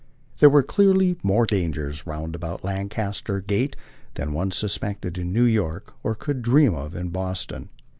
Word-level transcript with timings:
There 0.39 0.49
were 0.49 0.63
clearly 0.63 1.17
more 1.21 1.45
dangers 1.45 2.07
roundabout 2.07 2.63
Lancaster 2.63 3.39
Gate 3.39 3.75
than 4.15 4.33
one 4.33 4.49
suspected 4.49 5.19
in 5.19 5.31
New 5.31 5.43
York 5.45 5.93
or 6.01 6.15
could 6.15 6.41
dream 6.41 6.73
of 6.73 6.95
in 6.95 7.09
Boston. 7.09 7.69